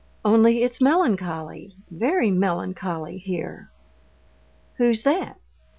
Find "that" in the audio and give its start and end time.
5.03-5.37